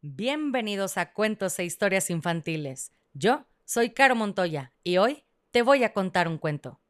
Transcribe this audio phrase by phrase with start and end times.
[0.00, 2.92] Bienvenidos a Cuentos e Historias Infantiles.
[3.14, 6.80] Yo soy Caro Montoya y hoy te voy a contar un cuento.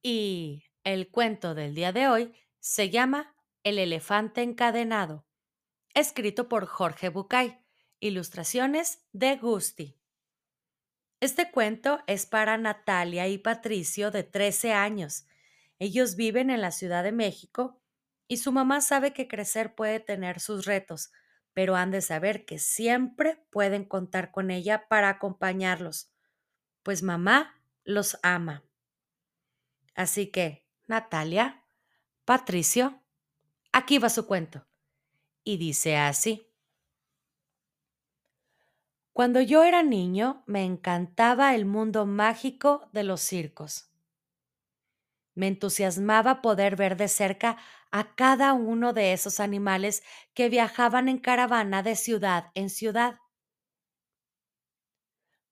[0.00, 3.34] Y el cuento del día de hoy se llama
[3.64, 5.26] El elefante encadenado,
[5.92, 7.58] escrito por Jorge Bucay,
[8.00, 9.97] ilustraciones de Gusti.
[11.20, 15.26] Este cuento es para Natalia y Patricio de 13 años.
[15.80, 17.80] Ellos viven en la Ciudad de México
[18.28, 21.10] y su mamá sabe que crecer puede tener sus retos,
[21.54, 26.12] pero han de saber que siempre pueden contar con ella para acompañarlos,
[26.84, 28.62] pues mamá los ama.
[29.96, 31.64] Así que, Natalia,
[32.24, 33.02] Patricio,
[33.72, 34.68] aquí va su cuento.
[35.42, 36.47] Y dice así.
[39.18, 43.90] Cuando yo era niño me encantaba el mundo mágico de los circos.
[45.34, 47.56] Me entusiasmaba poder ver de cerca
[47.90, 53.18] a cada uno de esos animales que viajaban en caravana de ciudad en ciudad.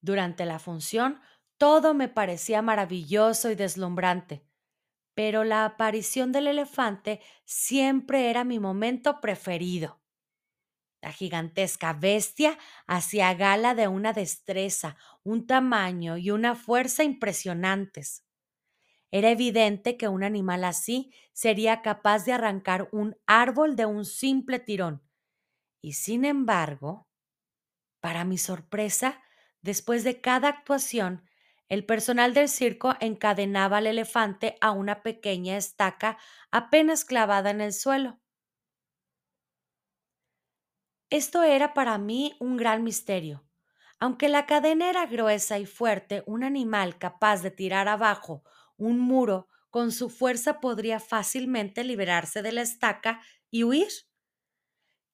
[0.01, 1.20] Durante la función
[1.58, 4.47] todo me parecía maravilloso y deslumbrante,
[5.17, 9.98] pero la aparición del elefante siempre era mi momento preferido.
[11.02, 18.25] La gigantesca bestia hacía gala de una destreza, un tamaño y una fuerza impresionantes.
[19.11, 24.58] Era evidente que un animal así sería capaz de arrancar un árbol de un simple
[24.58, 25.02] tirón.
[25.83, 27.08] Y sin embargo,
[28.00, 29.22] para mi sorpresa,
[29.62, 31.24] después de cada actuación,
[31.69, 36.19] el personal del circo encadenaba al elefante a una pequeña estaca
[36.50, 38.20] apenas clavada en el suelo.
[41.11, 43.45] Esto era para mí un gran misterio.
[43.99, 48.45] Aunque la cadena era gruesa y fuerte, un animal capaz de tirar abajo
[48.77, 53.89] un muro con su fuerza podría fácilmente liberarse de la estaca y huir.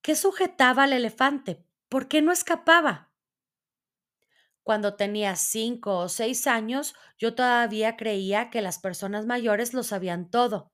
[0.00, 1.64] ¿Qué sujetaba al elefante?
[1.88, 3.10] ¿Por qué no escapaba?
[4.64, 10.30] Cuando tenía cinco o seis años, yo todavía creía que las personas mayores lo sabían
[10.30, 10.72] todo.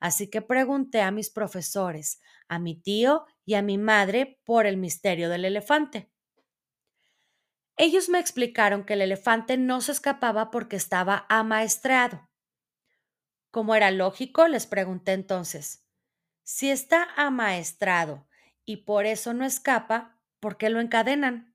[0.00, 4.76] Así que pregunté a mis profesores, a mi tío y a mi madre por el
[4.76, 6.10] misterio del elefante.
[7.78, 12.28] Ellos me explicaron que el elefante no se escapaba porque estaba amaestrado.
[13.50, 15.86] Como era lógico, les pregunté entonces,
[16.42, 18.28] si está amaestrado
[18.64, 21.54] y por eso no escapa, ¿por qué lo encadenan?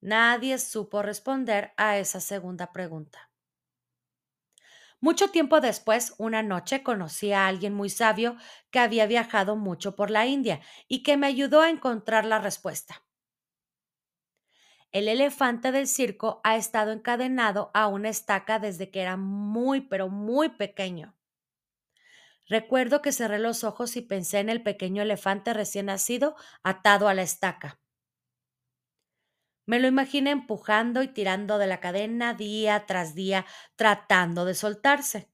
[0.00, 3.30] Nadie supo responder a esa segunda pregunta.
[5.04, 8.38] Mucho tiempo después, una noche conocí a alguien muy sabio
[8.70, 13.04] que había viajado mucho por la India y que me ayudó a encontrar la respuesta.
[14.92, 20.08] El elefante del circo ha estado encadenado a una estaca desde que era muy, pero
[20.08, 21.14] muy pequeño.
[22.48, 27.12] Recuerdo que cerré los ojos y pensé en el pequeño elefante recién nacido atado a
[27.12, 27.78] la estaca.
[29.66, 35.30] Me lo imaginé empujando y tirando de la cadena día tras día, tratando de soltarse.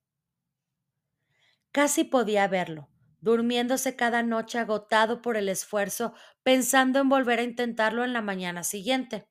[1.72, 2.88] Casi podía verlo,
[3.20, 8.64] durmiéndose cada noche agotado por el esfuerzo, pensando en volver a intentarlo en la mañana
[8.64, 9.28] siguiente.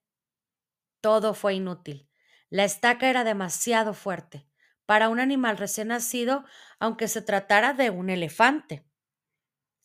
[1.02, 2.10] Todo fue inútil.
[2.50, 4.48] La estaca era demasiado fuerte
[4.86, 6.46] para un animal recién nacido,
[6.80, 8.86] aunque se tratara de un elefante.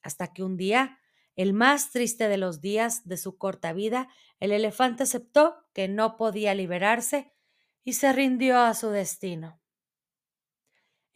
[0.02, 0.98] Hasta que un día
[1.36, 4.08] el más triste de los días de su corta vida,
[4.40, 7.32] el elefante aceptó que no podía liberarse
[7.84, 9.60] y se rindió a su destino.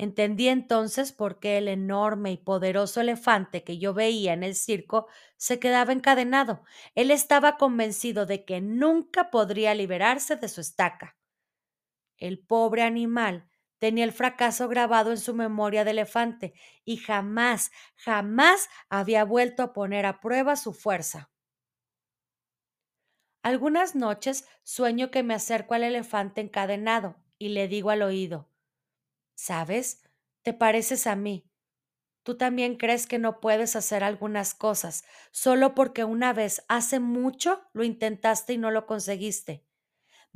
[0.01, 5.09] Entendí entonces por qué el enorme y poderoso elefante que yo veía en el circo
[5.37, 6.62] se quedaba encadenado.
[6.95, 11.17] Él estaba convencido de que nunca podría liberarse de su estaca.
[12.17, 18.69] El pobre animal Tenía el fracaso grabado en su memoria de elefante y jamás, jamás
[18.89, 21.31] había vuelto a poner a prueba su fuerza.
[23.43, 28.49] Algunas noches sueño que me acerco al elefante encadenado y le digo al oído,
[29.37, 30.03] ¿sabes?
[30.42, 31.51] Te pareces a mí.
[32.25, 37.63] Tú también crees que no puedes hacer algunas cosas solo porque una vez hace mucho
[37.75, 39.67] lo intentaste y no lo conseguiste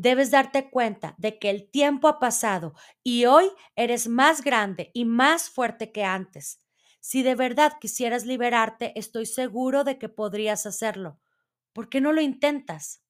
[0.03, 5.05] debes darte cuenta de que el tiempo ha pasado y hoy eres más grande y
[5.05, 6.61] más fuerte que antes.
[7.01, 11.21] Si de verdad quisieras liberarte, estoy seguro de que podrías hacerlo.
[11.73, 13.03] ¿Por qué no lo intentas?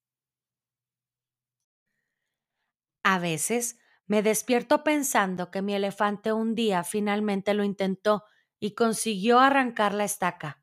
[3.03, 8.23] A veces me despierto pensando que mi elefante un día finalmente lo intentó
[8.59, 10.62] y consiguió arrancar la estaca.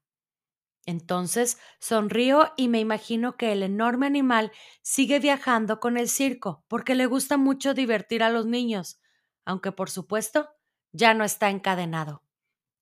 [0.90, 4.52] Entonces sonrío y me imagino que el enorme animal
[4.82, 9.00] sigue viajando con el circo porque le gusta mucho divertir a los niños.
[9.46, 10.50] aunque por supuesto
[10.92, 12.22] ya no está encadenado.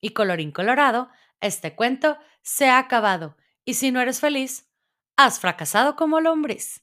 [0.00, 1.10] Y colorín colorado,
[1.40, 4.70] este cuento se ha acabado, y si no eres feliz,
[5.16, 6.82] has fracasado como lombriz.